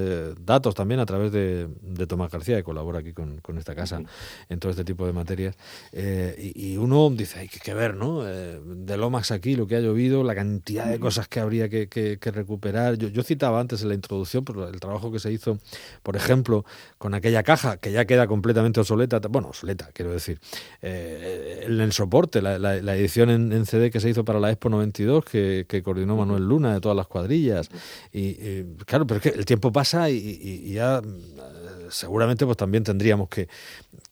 datos 0.46 0.75
también 0.75 1.00
a 1.00 1.05
través 1.05 1.32
de, 1.32 1.67
Tomás 2.08 2.29
García, 2.32 2.58
que 2.58 2.63
colabora 2.63 3.00
aquí 3.00 3.13
con, 3.13 3.41
esta 3.58 3.74
casa 3.74 4.01
en 4.50 4.60
todo 4.60 4.70
este 4.70 4.84
tipo 4.84 5.05
de 5.05 5.13
materias. 5.13 5.55
Y, 5.94 6.77
uno 6.77 7.10
dice, 7.10 7.39
hay 7.39 7.48
que, 7.48 7.74
ver, 7.74 7.96
¿no? 7.96 8.24
de 8.24 8.98
Lomax 8.98 9.32
aquí, 9.32 9.55
lo 9.55 9.65
que 9.65 9.77
ha 9.77 9.79
llovido, 9.79 10.24
la 10.24 10.36
cantidad 10.36 10.86
de 10.86 11.00
cosas 11.00 11.27
que 11.27 11.39
habría 11.39 11.70
que, 11.70 12.20
recuperar. 12.22 12.98
Yo, 12.98 13.08
yo, 13.08 13.24
citaba 13.24 13.60
antes 13.60 13.82
en 13.82 13.89
la 13.89 13.96
introducción 13.96 14.46
el 14.74 14.79
trabajo 14.79 15.12
que 15.12 15.20
se 15.20 15.32
hizo, 15.32 15.58
por 16.03 16.15
ejemplo, 16.15 16.65
con 16.98 17.13
aquella 17.13 17.44
caja 17.44 17.77
que 17.77 17.91
ya 17.91 18.05
queda 18.05 18.27
completamente 18.27 18.79
obsoleta 18.79 19.14
bueno, 19.29 19.50
obsoleta, 19.50 19.89
quiero 19.93 20.12
decir, 20.12 20.39
eh, 20.81 21.63
en 21.65 21.79
el 21.79 21.91
soporte, 21.91 22.41
la, 22.41 22.95
edición 22.95 23.29
en, 23.29 23.65
CD 23.65 23.91
que 23.91 24.00
se 24.00 24.10
hizo 24.10 24.24
para 24.24 24.39
la 24.39 24.51
Expo 24.51 24.69
92, 24.69 25.25
que, 25.25 25.65
que 25.67 25.81
coordinó 25.84 26.15
Manuel 26.15 26.43
Luna 26.48 26.74
de 26.74 26.81
todas 26.81 26.95
las 26.95 27.07
cuadrillas. 27.07 27.69
Y, 28.12 28.63
claro, 28.86 29.07
pero 29.07 29.17
es 29.17 29.24
que 29.24 29.38
el 29.38 29.45
tiempo 29.45 29.72
pasa 29.72 30.10
y, 30.10 30.74
ya 30.74 31.00
eh, 31.00 31.88
seguramente 31.89 32.45
pues 32.45 32.57
también 32.57 32.84
tendríamos 32.84 33.29
que, 33.29 33.48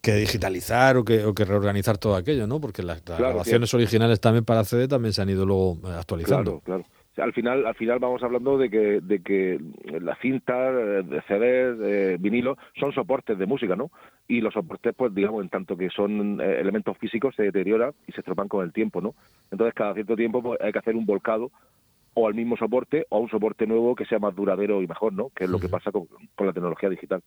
que 0.01 0.15
digitalizar 0.15 0.97
o 0.97 1.05
que, 1.05 1.25
o 1.25 1.33
que, 1.33 1.45
reorganizar 1.45 1.97
todo 1.97 2.15
aquello, 2.15 2.47
¿no? 2.47 2.59
Porque 2.59 2.83
las, 2.83 3.03
grabaciones 3.03 3.73
originales 3.73 4.19
también 4.19 4.45
para 4.45 4.63
CD 4.63 4.87
también 4.87 5.13
se 5.13 5.21
han 5.21 5.29
ido 5.29 5.45
luego 5.45 5.79
actualizando. 5.87 6.59
Claro, 6.61 6.83
claro 6.83 7.02
al 7.17 7.33
final 7.33 7.65
al 7.65 7.75
final 7.75 7.99
vamos 7.99 8.23
hablando 8.23 8.57
de 8.57 8.69
que 8.69 9.01
de 9.01 9.21
que 9.21 9.59
las 10.01 10.17
cintas 10.19 10.73
de 11.05 11.21
CDs 11.27 11.77
de 11.77 12.17
vinilo 12.19 12.57
son 12.79 12.91
soportes 12.93 13.37
de 13.37 13.45
música 13.45 13.75
no 13.75 13.91
y 14.27 14.41
los 14.41 14.53
soportes 14.53 14.93
pues 14.95 15.13
digamos 15.13 15.43
en 15.43 15.49
tanto 15.49 15.77
que 15.77 15.89
son 15.89 16.41
eh, 16.41 16.59
elementos 16.59 16.97
físicos 16.97 17.35
se 17.35 17.43
deterioran 17.43 17.93
y 18.07 18.11
se 18.11 18.21
estropan 18.21 18.47
con 18.47 18.63
el 18.63 18.73
tiempo 18.73 19.01
no 19.01 19.13
entonces 19.51 19.73
cada 19.73 19.93
cierto 19.93 20.15
tiempo 20.15 20.41
pues, 20.41 20.59
hay 20.61 20.71
que 20.71 20.79
hacer 20.79 20.95
un 20.95 21.05
volcado 21.05 21.51
o 22.15 22.27
al 22.27 22.33
mismo 22.33 22.55
soporte 22.57 23.05
o 23.09 23.17
a 23.17 23.19
un 23.19 23.29
soporte 23.29 23.65
nuevo 23.65 23.95
que 23.95 24.05
sea 24.05 24.19
más 24.19 24.35
duradero 24.35 24.81
y 24.81 24.87
mejor, 24.87 25.13
¿no? 25.13 25.29
Que 25.29 25.45
es 25.45 25.49
lo 25.49 25.59
que 25.59 25.69
pasa 25.69 25.91
con, 25.91 26.07
la 26.37 26.53
tecnología 26.53 26.89
digital. 26.89 27.23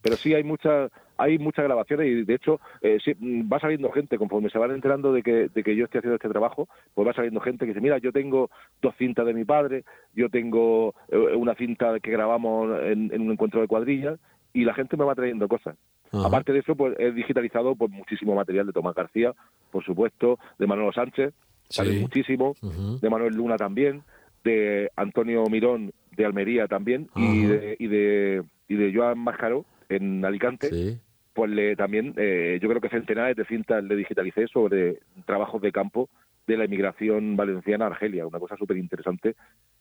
Pero 0.00 0.16
sí 0.16 0.34
hay 0.34 0.44
muchas 0.44 0.90
hay 1.20 1.38
muchas 1.38 1.64
grabaciones 1.64 2.06
y 2.06 2.24
de 2.24 2.34
hecho 2.34 2.60
eh, 2.80 2.98
va 3.20 3.60
saliendo 3.60 3.92
gente 3.92 4.16
conforme 4.16 4.48
se 4.48 4.58
van 4.58 4.70
enterando 4.70 5.12
de 5.12 5.22
que, 5.22 5.48
de 5.48 5.62
que 5.62 5.76
yo 5.76 5.84
estoy 5.84 5.98
haciendo 5.98 6.16
este 6.16 6.30
trabajo, 6.30 6.66
pues 6.94 7.06
va 7.06 7.12
saliendo 7.12 7.40
gente 7.40 7.66
que 7.66 7.72
dice, 7.72 7.80
mira, 7.80 7.98
yo 7.98 8.10
tengo 8.10 8.50
dos 8.80 8.94
cintas 8.96 9.26
de 9.26 9.34
mi 9.34 9.44
padre, 9.44 9.84
yo 10.14 10.30
tengo 10.30 10.94
eh, 11.08 11.16
una 11.36 11.54
cinta 11.54 12.00
que 12.00 12.10
grabamos 12.10 12.70
en, 12.84 13.20
un 13.20 13.32
encuentro 13.32 13.60
de 13.60 13.68
cuadrillas 13.68 14.18
y 14.54 14.64
la 14.64 14.74
gente 14.74 14.96
me 14.96 15.04
va 15.04 15.14
trayendo 15.14 15.46
cosas. 15.46 15.76
Aparte 16.12 16.52
de 16.52 16.58
eso, 16.58 16.74
pues 16.74 16.96
he 16.98 17.12
digitalizado 17.12 17.76
pues 17.76 17.92
muchísimo 17.92 18.34
material 18.34 18.66
de 18.66 18.72
Tomás 18.72 18.96
García, 18.96 19.32
por 19.70 19.84
supuesto, 19.84 20.40
de 20.58 20.66
Manuel 20.66 20.92
Sánchez, 20.92 21.32
sale 21.68 22.00
muchísimo, 22.00 22.54
de 23.00 23.10
Manuel 23.10 23.36
Luna 23.36 23.56
también, 23.56 24.02
de 24.42 24.90
Antonio 24.96 25.44
Mirón 25.44 25.92
de 26.16 26.26
Almería 26.26 26.66
también 26.66 27.08
y 27.14 27.44
de, 27.44 27.76
y 27.78 27.86
de, 27.86 28.42
y 28.66 28.74
de 28.74 28.92
Joan 28.92 29.20
Máscaro 29.20 29.64
en 29.88 30.24
Alicante. 30.24 30.98
Pues 31.40 31.52
le, 31.52 31.74
también, 31.74 32.12
eh, 32.18 32.58
yo 32.60 32.68
creo 32.68 32.82
que 32.82 32.90
centenares 32.90 33.34
de 33.34 33.46
cintas 33.46 33.82
le 33.82 33.96
digitalicé 33.96 34.46
sobre 34.46 34.98
trabajos 35.24 35.62
de 35.62 35.72
campo 35.72 36.10
de 36.46 36.58
la 36.58 36.66
inmigración 36.66 37.34
valenciana 37.34 37.86
a 37.86 37.88
Argelia, 37.88 38.26
una 38.26 38.38
cosa 38.38 38.58
súper 38.58 38.76
interesante 38.76 39.36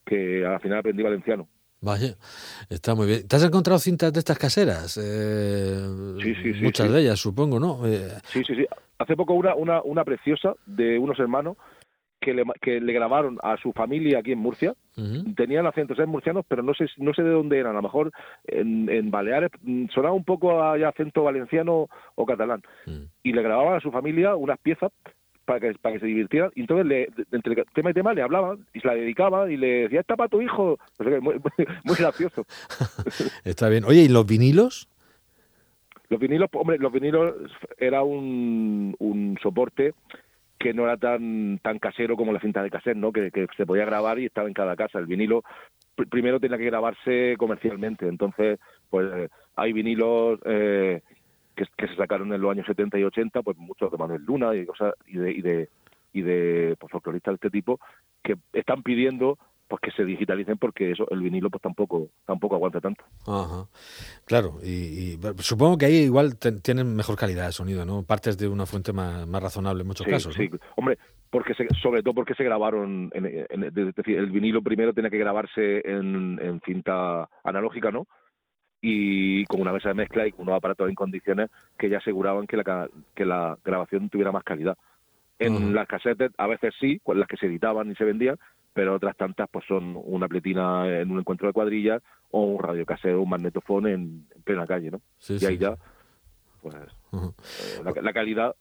que 0.06 0.46
al 0.46 0.62
final 0.62 0.78
aprendí 0.78 1.04
valenciano. 1.04 1.50
Vaya, 1.82 2.16
está 2.70 2.96
muy 2.96 3.08
bien. 3.08 3.28
¿Te 3.28 3.36
has 3.36 3.44
encontrado 3.44 3.78
cintas 3.78 4.14
de 4.14 4.20
estas 4.20 4.40
caseras? 4.40 4.98
Eh, 5.04 5.86
sí, 6.24 6.34
sí, 6.36 6.54
sí. 6.54 6.62
Muchas 6.62 6.94
de 6.94 7.02
ellas, 7.02 7.20
supongo, 7.20 7.60
¿no? 7.60 7.86
Eh, 7.86 8.08
sí, 8.28 8.42
sí, 8.48 8.56
sí. 8.56 8.66
Hace 8.98 9.18
poco 9.18 9.34
una, 9.34 9.54
una, 9.54 9.82
una 9.82 10.06
preciosa 10.06 10.54
de 10.66 10.98
unos 10.98 11.20
hermanos 11.20 11.58
que 12.20 12.34
le, 12.34 12.44
que 12.62 12.82
le 12.82 12.94
grabaron 12.94 13.38
a 13.42 13.58
su 13.58 13.72
familia 13.74 14.20
aquí 14.20 14.32
en 14.32 14.40
Murcia. 14.40 14.74
Tenían 15.38 15.66
acentos 15.66 15.98
en 16.00 16.10
murcianos, 16.10 16.46
pero 16.46 16.62
no 16.62 16.74
sé 16.74 16.86
no 16.98 17.14
sé 17.14 17.24
de 17.24 17.30
dónde 17.30 17.58
eran. 17.58 17.72
A 17.72 17.76
lo 17.78 17.84
mejor 17.84 18.12
en, 18.46 18.90
en 18.90 19.10
Baleares 19.10 19.52
mm, 19.62 19.86
sonaba 19.94 20.14
un 20.14 20.26
poco 20.26 20.62
a 20.62 20.74
acento 20.74 21.24
valenciano 21.24 21.88
o 22.16 22.26
catalán. 22.26 22.62
Mm. 22.86 23.04
Y 23.24 23.32
le 23.32 23.42
grababan 23.42 23.78
a 23.78 23.80
su 23.80 23.92
familia 23.92 24.36
unas 24.36 24.60
piezas 24.60 24.92
para 25.46 25.62
que, 25.62 25.74
para 25.80 25.94
que 25.94 26.02
se 26.02 26.06
divirtieran. 26.06 26.52
Y 26.54 26.62
entonces, 26.62 26.86
le, 26.86 27.10
entre 27.32 27.64
tema 27.74 27.92
y 27.92 27.94
tema, 27.94 28.14
le 28.14 28.22
hablaban 28.22 28.66
y 28.74 28.82
se 28.82 28.88
la 28.88 28.94
dedicaban 28.94 29.50
y 29.50 29.56
le 29.56 29.84
decía, 29.84 30.02
esta 30.02 30.18
para 30.18 30.30
tu 30.30 30.42
hijo. 30.42 30.78
muy, 31.00 31.42
muy 31.86 31.96
gracioso. 31.98 32.46
Está 33.46 33.70
bien. 33.70 33.86
Oye, 33.86 34.02
¿y 34.02 34.10
los 34.10 34.26
vinilos? 34.26 34.90
Los 36.10 36.20
vinilos, 36.20 36.50
hombre, 36.54 36.78
los 36.78 36.92
vinilos 36.92 37.36
era 37.78 38.04
un, 38.04 38.96
un 39.00 39.38
soporte 39.42 39.94
que 40.60 40.74
no 40.74 40.84
era 40.84 40.98
tan 40.98 41.58
tan 41.64 41.80
casero 41.80 42.18
como 42.18 42.34
la 42.34 42.42
cinta 42.42 42.62
de 42.62 42.70
cassette, 42.70 42.98
¿no? 42.98 43.14
Que, 43.14 43.32
se 43.56 43.66
podía 43.66 43.86
grabar 43.86 44.20
y 44.20 44.26
estaba 44.26 44.48
en 44.48 44.54
cada 44.54 44.76
casa. 44.76 45.00
El 45.00 45.08
vinilo 45.08 45.44
primero 46.10 46.40
tenía 46.40 46.58
que 46.58 46.66
grabarse 46.66 47.36
comercialmente, 47.38 48.08
entonces 48.08 48.60
pues 48.90 49.30
hay 49.56 49.74
vinilos 49.74 50.40
eh, 50.46 51.02
que, 51.56 51.88
se 51.88 51.96
sacaron 51.96 52.34
en 52.34 52.42
los 52.42 52.52
años 52.52 52.66
70 52.68 53.00
y 53.00 53.04
80, 53.04 53.42
pues 53.42 53.58
muchos 53.58 53.92
de 53.92 53.98
Manuel 53.98 54.24
Luna 54.24 54.54
y 54.56 54.66
cosas 54.66 54.94
y 55.08 55.18
de 55.18 55.32
y 55.32 55.42
de 55.42 55.70
y 56.12 56.22
de 56.22 56.76
pues, 56.80 56.92
folcloristas 56.92 57.34
de 57.34 57.36
este 57.36 57.50
tipo 57.50 57.80
que 58.22 58.36
están 58.54 58.84
pidiendo 58.84 59.38
pues 59.70 59.82
que 59.82 59.92
se 59.92 60.04
digitalicen 60.04 60.58
porque 60.58 60.92
eso 60.92 61.06
el 61.12 61.22
vinilo 61.22 61.50
pues 61.52 61.62
tampoco 61.62 62.10
tampoco 62.26 62.56
aguanta 62.56 62.82
tanto. 62.82 63.06
Ajá. 63.28 63.68
Claro, 64.26 64.58
y, 64.64 65.18
supongo 65.38 65.78
que 65.78 65.86
ahí 65.86 65.98
igual 65.98 66.38
tienen 66.38 66.96
mejor 66.96 67.16
calidad 67.16 67.46
de 67.46 67.52
sonido, 67.52 67.86
¿no? 67.86 68.02
Partes 68.04 68.38
de 68.38 68.48
una 68.48 68.66
fuente 68.66 68.92
más, 68.92 69.28
más 69.28 69.44
razonable 69.44 69.82
en 69.82 69.88
muchos 69.88 70.08
casos. 70.08 70.34
Sí, 70.34 70.50
hombre, 70.76 70.98
porque 71.30 71.54
sobre 71.82 72.02
todo 72.02 72.16
porque 72.16 72.34
se 72.34 72.44
grabaron, 72.44 73.12
en, 73.14 73.26
el 73.26 74.32
vinilo 74.32 74.64
primero 74.64 74.94
tenía 74.94 75.12
que 75.12 75.20
grabarse 75.20 75.84
en, 75.86 76.60
cinta 76.66 77.30
analógica, 77.44 77.92
¿no? 77.92 78.08
y 78.82 79.44
con 79.48 79.60
una 79.60 79.74
mesa 79.74 79.90
de 79.90 79.96
mezcla 79.96 80.26
y 80.26 80.32
con 80.32 80.44
unos 80.44 80.56
aparatos 80.56 80.88
en 80.88 80.96
condiciones 80.96 81.50
que 81.78 81.90
ya 81.90 81.98
aseguraban 81.98 82.48
que 82.48 82.56
la, 82.56 82.90
que 83.14 83.26
la 83.26 83.58
grabación 83.62 84.08
tuviera 84.08 84.32
más 84.32 84.46
calidad. 84.46 84.78
En 85.40 85.74
las 85.74 85.88
casetes 85.88 86.32
a 86.38 86.48
veces 86.48 86.74
sí, 86.80 87.02
las 87.08 87.28
que 87.28 87.38
se 87.38 87.46
editaban 87.46 87.90
y 87.90 87.96
se 87.96 88.04
vendían, 88.04 88.38
pero 88.74 88.96
otras 88.96 89.16
tantas 89.16 89.50
pues 89.50 89.66
son 89.68 90.00
una 90.04 90.28
pletina 90.28 90.88
en 91.00 91.12
un 91.12 91.20
encuentro 91.20 91.48
de 91.48 91.54
cuadrillas 91.54 92.02
o 92.32 92.44
un 92.44 92.62
radio 92.62 92.86
casero, 92.86 93.22
un 93.22 93.30
magnetofón 93.30 93.88
en, 93.88 94.28
plena 94.44 94.68
calle, 94.68 94.92
¿no? 94.92 95.02
y 95.28 95.46
ahí 95.46 95.58
ya, 95.58 95.78
pues, 96.62 96.76
eh, 96.76 98.02
la, 98.02 98.14
calidad 98.14 98.56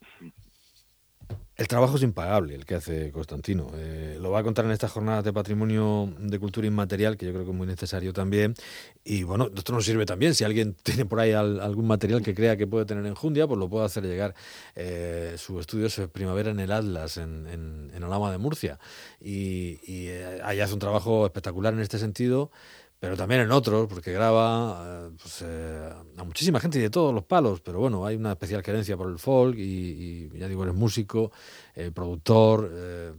el 1.58 1.66
trabajo 1.66 1.96
es 1.96 2.04
impagable 2.04 2.54
el 2.54 2.64
que 2.64 2.76
hace 2.76 3.10
Constantino. 3.10 3.66
Eh, 3.74 4.16
lo 4.20 4.30
va 4.30 4.38
a 4.38 4.42
contar 4.44 4.64
en 4.64 4.70
estas 4.70 4.92
jornadas 4.92 5.24
de 5.24 5.32
patrimonio 5.32 6.08
de 6.16 6.38
cultura 6.38 6.68
inmaterial, 6.68 7.16
que 7.16 7.26
yo 7.26 7.32
creo 7.32 7.44
que 7.44 7.50
es 7.50 7.56
muy 7.56 7.66
necesario 7.66 8.12
también. 8.12 8.54
Y 9.02 9.24
bueno, 9.24 9.50
esto 9.52 9.72
nos 9.72 9.84
sirve 9.84 10.06
también. 10.06 10.36
Si 10.36 10.44
alguien 10.44 10.74
tiene 10.84 11.04
por 11.04 11.18
ahí 11.18 11.32
algún 11.32 11.88
material 11.88 12.22
que 12.22 12.32
crea 12.32 12.56
que 12.56 12.68
puede 12.68 12.84
tener 12.86 13.04
en 13.06 13.16
Jundia, 13.16 13.48
pues 13.48 13.58
lo 13.58 13.68
puede 13.68 13.86
hacer 13.86 14.04
llegar. 14.04 14.36
Eh, 14.76 15.34
su 15.36 15.58
estudio 15.58 15.86
es 15.86 16.00
Primavera 16.12 16.52
en 16.52 16.60
el 16.60 16.70
Atlas, 16.70 17.16
en, 17.16 17.48
en, 17.48 17.90
en 17.92 18.30
de 18.30 18.38
Murcia. 18.38 18.78
Y, 19.20 19.80
y 19.84 20.06
eh, 20.10 20.40
ahí 20.44 20.60
hace 20.60 20.74
un 20.74 20.78
trabajo 20.78 21.26
espectacular 21.26 21.74
en 21.74 21.80
este 21.80 21.98
sentido 21.98 22.52
pero 23.00 23.16
también 23.16 23.42
en 23.42 23.52
otros, 23.52 23.86
porque 23.86 24.12
graba 24.12 25.06
eh, 25.06 25.10
pues, 25.22 25.44
eh, 25.46 25.88
a 26.16 26.24
muchísima 26.24 26.58
gente 26.58 26.78
y 26.78 26.82
de 26.82 26.90
todos 26.90 27.14
los 27.14 27.22
palos, 27.22 27.60
pero 27.60 27.78
bueno, 27.78 28.04
hay 28.04 28.16
una 28.16 28.32
especial 28.32 28.60
querencia 28.60 28.96
por 28.96 29.08
el 29.08 29.18
folk 29.18 29.56
y, 29.56 30.28
ya 30.36 30.48
digo, 30.48 30.64
eres 30.64 30.74
músico, 30.74 31.30
eh, 31.76 31.92
productor, 31.94 32.68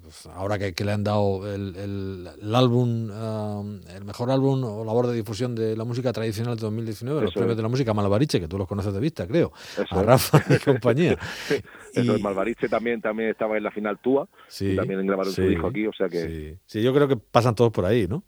pues, 0.02 0.26
ahora 0.26 0.60
que, 0.60 0.84
le 0.84 0.92
han 0.92 1.04
dado 1.06 1.54
el, 1.54 1.76
el, 1.78 2.56
álbum, 2.56 3.10
el 3.96 4.04
mejor 4.04 4.32
álbum 4.32 4.64
o 4.66 4.84
labor 4.84 5.08
de 5.08 5.16
difusión 5.16 5.56
de 5.56 5.78
la 5.78 5.86
música 5.86 6.12
tradicional 6.12 6.56
de 6.58 6.62
2019, 6.62 7.22
los 7.22 7.34
premios 7.34 7.56
de 7.56 7.64
la 7.64 7.70
música 7.70 7.94
Malvariche, 7.94 8.42
que 8.42 8.50
tú 8.50 8.58
los 8.58 8.68
conoces 8.68 8.94
de 8.94 9.00
vista, 9.00 9.28
creo, 9.28 9.54
a 9.92 10.04
Rafa 10.04 10.44
y 10.54 10.60
compañía. 10.60 11.18
Eso, 11.94 12.18
y... 12.18 12.22
Malvariche 12.22 12.68
también, 12.68 13.00
también 13.00 13.30
estaba 13.30 13.56
en 13.56 13.64
la 13.64 13.72
final 13.72 13.98
Túa, 14.00 14.28
sí, 14.50 14.72
y 14.72 14.76
también 14.76 15.08
grabaron 15.08 15.32
su 15.32 15.44
hijo 15.44 15.68
aquí, 15.68 15.88
o 15.88 15.94
sea 15.94 16.10
que... 16.10 16.28
Sí. 16.28 16.58
sí, 16.66 16.84
yo 16.84 16.94
creo 16.94 17.08
que 17.08 17.16
pasan 17.16 17.56
todos 17.56 17.72
por 17.72 17.86
ahí, 17.86 18.06
¿no? 18.06 18.24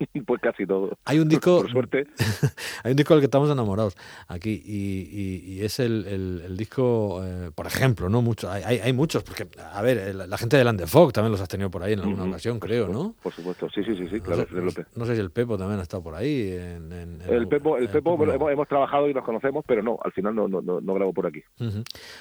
pues 0.26 0.40
casi 0.40 0.66
todo. 0.66 0.96
Hay 1.04 1.18
un 1.18 1.28
disco, 1.28 1.62
por 1.62 1.70
suerte. 1.70 2.06
hay 2.84 2.92
un 2.92 2.96
disco 2.96 3.14
del 3.14 3.20
que 3.20 3.26
estamos 3.26 3.50
enamorados 3.50 3.96
aquí 4.28 4.62
y, 4.64 5.60
es 5.62 5.78
el, 5.78 6.06
el, 6.06 6.56
disco, 6.56 7.22
eh, 7.24 7.50
por 7.54 7.66
ejemplo, 7.66 8.08
no 8.08 8.22
mucho, 8.22 8.50
hay, 8.50 8.78
hay, 8.78 8.92
muchos, 8.92 9.22
porque, 9.22 9.46
a 9.72 9.82
ver, 9.82 10.14
la, 10.14 10.38
gente 10.38 10.56
de 10.56 10.64
Landefog 10.64 11.12
también 11.12 11.32
los 11.32 11.40
has 11.40 11.48
tenido 11.48 11.70
por 11.70 11.82
ahí 11.82 11.92
en 11.92 12.00
alguna 12.00 12.24
ocasión, 12.24 12.58
creo, 12.58 12.88
¿no? 12.88 13.14
Por 13.22 13.32
supuesto, 13.32 13.68
sí, 13.68 13.84
sí, 13.84 13.94
sí, 13.96 14.08
sí 14.08 14.20
claro. 14.20 14.46
No 14.94 15.04
sé, 15.04 15.14
si 15.14 15.20
el 15.20 15.30
Pepo 15.30 15.58
también 15.58 15.80
ha 15.80 15.82
estado 15.82 16.02
por 16.02 16.14
ahí. 16.14 16.50
el 16.50 17.48
Pepo, 17.48 17.76
el 17.76 17.88
Pepo, 17.88 18.22
hemos, 18.50 18.68
trabajado 18.68 19.08
y 19.08 19.14
nos 19.14 19.24
conocemos, 19.24 19.64
pero 19.66 19.82
no, 19.82 19.98
al 20.02 20.12
final 20.12 20.34
no, 20.34 20.48
no, 20.48 20.60
no, 20.62 20.94
grabo 20.94 21.12
por 21.12 21.26
aquí. 21.26 21.42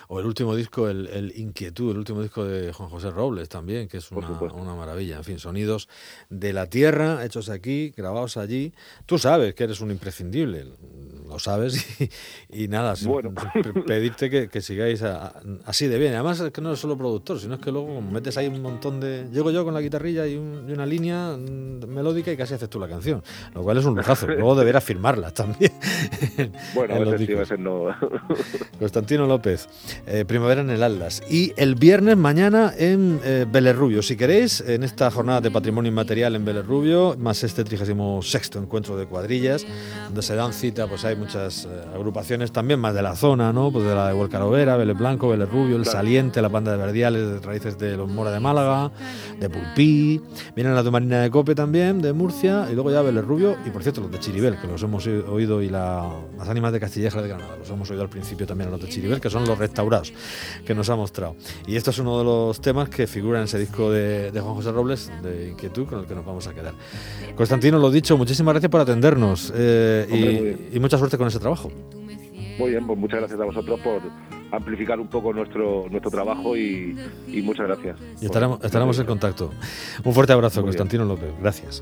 O 0.08 0.20
el 0.20 0.26
último 0.26 0.56
disco, 0.56 0.90
el, 0.90 1.08
el, 1.08 1.40
Inquietud, 1.40 1.92
el 1.92 1.98
último 1.98 2.22
disco 2.22 2.44
de 2.44 2.74
Juan 2.74 2.90
José 2.90 3.12
Robles 3.12 3.48
también, 3.48 3.88
que 3.88 3.98
es 3.98 4.12
una, 4.12 4.30
una 4.30 4.76
maravilla. 4.76 5.18
En 5.18 5.24
fin, 5.24 5.40
sonidos 5.40 5.88
de 6.30 6.54
la 6.54 6.68
tierra 6.68 7.24
hechos 7.24 7.50
aquí 7.50 7.69
grabados 7.96 8.38
allí. 8.38 8.74
Tú 9.06 9.18
sabes 9.18 9.54
que 9.54 9.64
eres 9.64 9.82
un 9.82 9.92
imprescindible, 9.92 10.66
lo 11.28 11.40
sabes, 11.40 11.86
y, 12.50 12.68
nada, 12.68 12.96
bueno. 13.06 13.34
pedirte 13.86 14.50
que, 14.50 14.62
sigáis 14.62 15.04
así 15.66 15.88
de 15.88 16.00
bien. 16.00 16.14
Además 16.14 16.40
es 16.40 16.52
que 16.52 16.62
no 16.62 16.70
eres 16.70 16.80
solo 16.80 16.98
productor, 16.98 17.40
sino 17.40 17.56
es 17.56 17.62
que 17.62 17.72
luego 17.72 18.02
metes 18.02 18.38
ahí 18.38 18.48
un 18.48 18.62
montón 18.62 19.00
de... 19.00 19.28
Llego 19.32 19.52
yo 19.52 19.64
con 19.64 19.74
la 19.74 19.82
guitarrilla 19.82 20.26
y, 20.28 20.36
una 20.36 20.86
línea 20.86 21.38
melódica 21.38 22.32
y 22.32 22.38
casi 22.38 22.56
haces 22.56 22.70
tú 22.70 22.80
la 22.80 22.88
canción, 22.88 23.24
lo 23.54 23.64
cual 23.64 23.78
es 23.78 23.86
un 23.86 23.96
lujazo. 23.96 24.28
luego 24.28 24.56
deberás 24.56 24.84
firmarla 24.84 25.32
también. 25.32 25.72
bueno, 26.74 26.96
a 26.96 27.00
veces 27.00 27.28
sí, 27.28 27.34
a 27.34 27.40
veces 27.40 27.60
no. 27.60 27.88
Constantino 28.80 29.28
López, 29.28 29.68
eh, 30.08 30.26
Primavera 30.26 30.62
en 30.62 30.70
el 30.70 30.82
Atlas. 30.82 31.22
Y 31.30 31.54
el 31.58 31.76
viernes 31.76 32.18
mañana 32.18 32.74
en 32.78 33.20
eh, 33.24 33.46
Belerrubio. 33.50 34.02
Si 34.02 34.16
queréis, 34.16 34.62
en 34.62 34.84
esta 34.84 35.12
jornada 35.12 35.42
de 35.42 35.52
patrimonio 35.52 35.90
inmaterial 35.90 36.36
en 36.36 36.46
Belerrubio, 36.46 37.16
más 37.18 37.44
este 37.44 37.59
36 37.64 38.56
encuentro 38.56 38.98
de 38.98 39.06
cuadrillas, 39.06 39.66
donde 40.06 40.22
se 40.22 40.36
dan 40.36 40.54
cita, 40.54 40.88
pues 40.88 41.06
hay 41.06 41.16
muchas 41.16 41.66
eh, 41.66 41.70
agrupaciones 41.94 42.52
también 42.52 42.80
más 42.80 42.94
de 42.94 43.02
la 43.02 43.16
zona, 43.16 43.52
¿no? 43.54 43.72
Pues 43.72 43.86
de 43.86 43.96
la 43.96 44.08
de 44.08 44.14
Huelcarovera, 44.14 44.78
Vélez 44.78 44.98
Blanco, 44.98 45.30
Vélez 45.30 45.50
Rubio, 45.50 45.76
El 45.76 45.86
Saliente, 45.86 46.42
la 46.42 46.48
banda 46.50 46.72
de 46.72 46.78
Verdiales, 46.78 47.28
de 47.28 47.40
Raíces 47.40 47.78
de 47.78 47.98
los 47.98 48.10
Mora 48.10 48.32
de 48.32 48.40
Málaga, 48.40 48.92
de 49.40 49.50
Pulpí, 49.50 50.22
vienen 50.56 50.76
las 50.76 50.86
de 50.86 50.92
Marina 50.92 51.22
de 51.22 51.30
Cope 51.30 51.56
también, 51.56 52.02
de 52.02 52.14
Murcia, 52.14 52.68
y 52.72 52.76
luego 52.76 52.92
ya 52.92 53.02
Vélez 53.02 53.26
Rubio, 53.26 53.58
y 53.66 53.70
por 53.70 53.84
cierto 53.84 54.02
los 54.02 54.12
de 54.12 54.20
Chiribel, 54.20 54.60
que 54.60 54.68
los 54.68 54.82
hemos 54.84 55.06
oído, 55.08 55.62
y 55.62 55.70
la, 55.70 56.10
las 56.38 56.48
ánimas 56.50 56.72
de 56.72 56.80
Castilleja 56.80 57.22
de 57.22 57.28
Granada, 57.28 57.58
los 57.58 57.70
hemos 57.70 57.90
oído 57.90 58.04
al 58.04 58.10
principio 58.10 58.46
también 58.46 58.70
a 58.70 58.72
los 58.72 58.82
de 58.82 58.90
Chiribel, 58.90 59.20
que 59.20 59.30
son 59.30 59.46
los 59.46 59.58
restaurados 59.58 60.14
que 60.66 60.74
nos 60.76 60.90
ha 60.90 60.96
mostrado. 60.96 61.36
Y 61.68 61.76
esto 61.76 61.92
es 61.92 62.00
uno 62.00 62.20
de 62.20 62.24
los 62.24 62.62
temas 62.62 62.90
que 62.90 63.08
figuran 63.08 63.42
en 63.42 63.46
ese 63.46 63.60
disco 63.60 63.92
de, 63.92 64.32
de 64.32 64.42
Juan 64.42 64.56
José 64.56 64.72
Robles, 64.72 65.12
de 65.22 65.50
Inquietud, 65.50 65.88
con 65.88 66.00
el 66.00 66.06
que 66.06 66.16
nos 66.16 66.26
vamos 66.26 66.48
a 66.48 66.54
quedar. 66.54 66.74
Constantino, 67.50 67.80
lo 67.80 67.90
dicho, 67.90 68.16
muchísimas 68.16 68.54
gracias 68.54 68.70
por 68.70 68.80
atendernos 68.80 69.52
eh, 69.56 70.60
y, 70.72 70.76
y, 70.76 70.80
mucha 70.80 71.00
suerte 71.00 71.18
con 71.18 71.28
ese 71.28 71.40
trabajo. 71.40 71.72
Muy 72.60 72.70
bien, 72.70 72.86
pues 72.86 73.00
muchas 73.00 73.22
gracias 73.22 73.40
a 73.40 73.44
vosotros 73.44 73.80
por 73.80 74.02
amplificar 74.52 75.00
un 75.00 75.08
poco 75.08 75.34
nuestro 75.34 75.88
nuestro 75.90 76.12
trabajo 76.12 76.56
y, 76.56 76.96
y 77.28 77.42
muchas 77.42 77.66
gracias. 77.66 77.98
Y 78.22 78.26
estaremos, 78.26 78.64
estaremos 78.64 79.00
en 79.00 79.08
contacto. 79.08 79.50
Un 80.04 80.14
fuerte 80.14 80.32
abrazo, 80.32 80.62
Muy 80.62 80.68
Constantino 80.68 81.08
bien. 81.08 81.16
López. 81.16 81.42
Gracias. 81.42 81.78